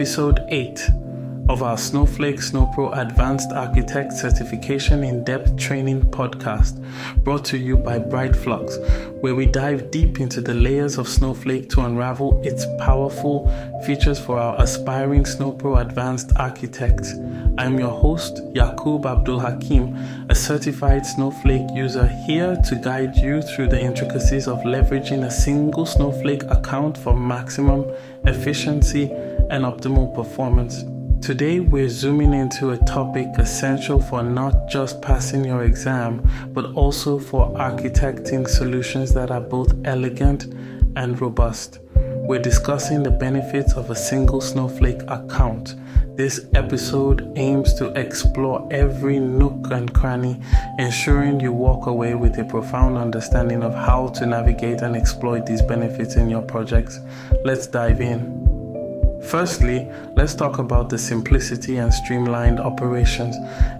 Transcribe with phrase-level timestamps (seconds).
[0.00, 0.88] episode 8
[1.50, 6.82] of our Snowflake Snowpro Advanced Architect Certification in Depth Training podcast,
[7.22, 8.78] brought to you by Brightflux,
[9.20, 13.46] where we dive deep into the layers of Snowflake to unravel its powerful
[13.84, 17.12] features for our aspiring Snowpro Advanced architects.
[17.58, 19.94] I'm your host, Yakub Abdul Hakim,
[20.30, 25.84] a certified Snowflake user here to guide you through the intricacies of leveraging a single
[25.84, 27.84] Snowflake account for maximum
[28.24, 29.12] efficiency
[29.50, 30.84] and optimal performance.
[31.20, 37.18] Today, we're zooming into a topic essential for not just passing your exam, but also
[37.18, 40.44] for architecting solutions that are both elegant
[40.96, 41.80] and robust.
[41.94, 45.74] We're discussing the benefits of a single Snowflake account.
[46.16, 50.40] This episode aims to explore every nook and cranny,
[50.78, 55.62] ensuring you walk away with a profound understanding of how to navigate and exploit these
[55.62, 56.98] benefits in your projects.
[57.44, 58.49] Let's dive in.
[59.22, 63.36] Firstly, let's talk about the simplicity and streamlined operations.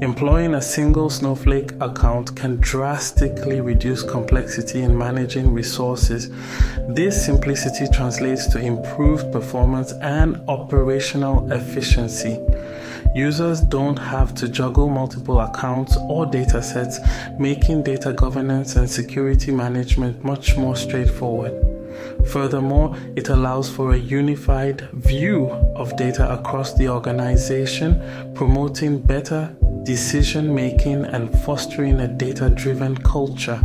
[0.00, 6.30] Employing a single Snowflake account can drastically reduce complexity in managing resources.
[6.88, 12.38] This simplicity translates to improved performance and operational efficiency.
[13.14, 16.98] Users don't have to juggle multiple accounts or datasets,
[17.38, 21.73] making data governance and security management much more straightforward.
[22.26, 28.00] Furthermore, it allows for a unified view of data across the organization,
[28.34, 33.60] promoting better decision making and fostering a data driven culture.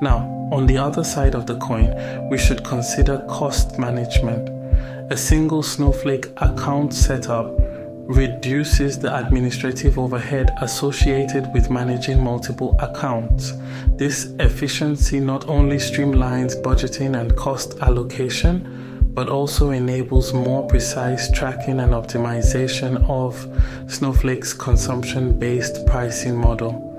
[0.00, 1.94] Now, on the other side of the coin,
[2.30, 4.48] we should consider cost management.
[5.10, 7.63] A single Snowflake account setup
[8.06, 13.52] reduces the administrative overhead associated with managing multiple accounts.
[13.96, 21.80] This efficiency not only streamlines budgeting and cost allocation, but also enables more precise tracking
[21.80, 23.46] and optimization of
[23.90, 26.93] Snowflake's consumption based pricing model.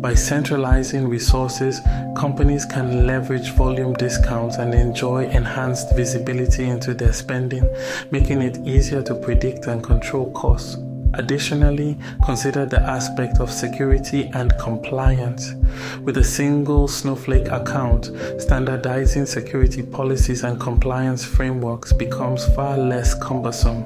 [0.00, 1.78] By centralizing resources,
[2.16, 7.68] companies can leverage volume discounts and enjoy enhanced visibility into their spending,
[8.10, 10.78] making it easier to predict and control costs.
[11.14, 15.52] Additionally, consider the aspect of security and compliance.
[16.00, 23.84] With a single Snowflake account, standardizing security policies and compliance frameworks becomes far less cumbersome.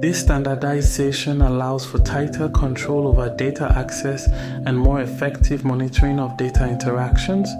[0.00, 4.28] This standardization allows for tighter control over data access
[4.64, 7.50] and more effective monitoring of data interactions.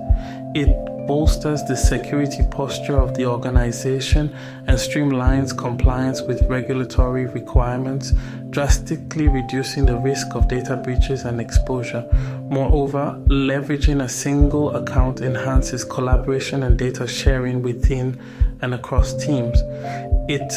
[0.54, 0.74] It
[1.06, 4.34] bolsters the security posture of the organization
[4.66, 8.14] and streamlines compliance with regulatory requirements,
[8.48, 12.08] drastically reducing the risk of data breaches and exposure.
[12.48, 18.18] Moreover, leveraging a single account enhances collaboration and data sharing within
[18.62, 19.60] and across teams.
[20.26, 20.52] It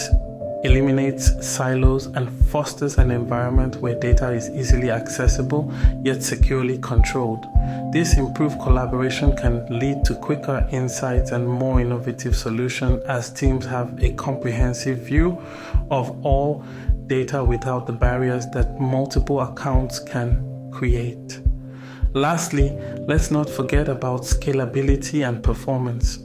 [0.64, 5.72] eliminates silos, and fosters an environment where data is easily accessible
[6.04, 7.46] yet securely controlled.
[7.92, 14.02] This improved collaboration can lead to quicker insights and more innovative solutions as teams have
[14.02, 15.42] a comprehensive view
[15.92, 16.64] of all
[17.08, 21.42] data without the barriers that multiple accounts can create.
[22.14, 22.72] Lastly,
[23.08, 26.20] let's not forget about scalability and performance.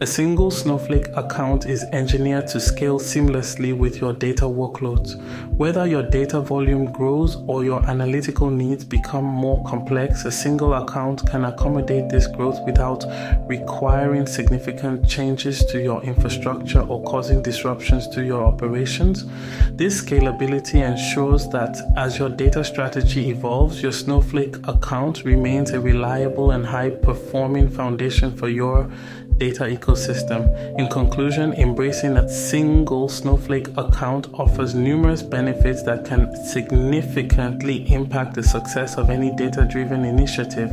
[0.00, 5.14] A single Snowflake account is engineered to scale seamlessly with your data workloads.
[5.56, 11.24] Whether your data volume grows or your analytical needs become more complex, a single account
[11.30, 13.04] can accommodate this growth without
[13.46, 19.26] requiring significant changes to your infrastructure or causing disruptions to your operations.
[19.70, 26.50] This scalability ensures that as your data strategy evolves, your Snowflake account remains a reliable
[26.50, 28.90] and high performing foundation for your
[29.38, 30.48] data ecosystem.
[30.78, 38.42] In conclusion, embracing a single Snowflake account offers numerous benefits that can significantly impact the
[38.42, 40.70] success of any data driven initiative.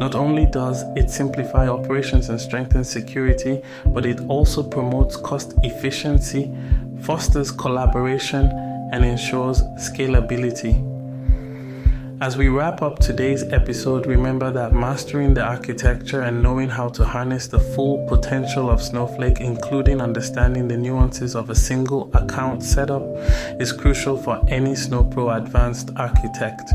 [0.00, 6.52] Not only does it simplify operations and strengthen security, but it also promotes cost efficiency,
[7.02, 8.46] fosters collaboration,
[8.92, 10.91] and ensures scalability.
[12.22, 17.04] As we wrap up today's episode, remember that mastering the architecture and knowing how to
[17.04, 23.02] harness the full potential of Snowflake, including understanding the nuances of a single account setup,
[23.58, 26.70] is crucial for any Snowpro advanced architect.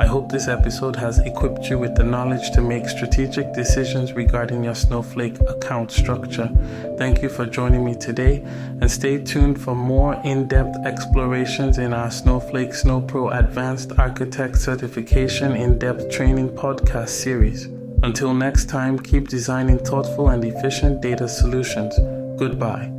[0.00, 4.64] I hope this episode has equipped you with the knowledge to make strategic decisions regarding
[4.64, 6.48] your Snowflake account structure.
[6.96, 8.42] Thank you for joining me today,
[8.80, 14.85] and stay tuned for more in depth explorations in our Snowflake Snowpro Advanced Architect Certification
[14.86, 17.64] certification in depth training podcast series.
[18.04, 21.98] Until next time, keep designing thoughtful and efficient data solutions.
[22.38, 22.92] Goodbye.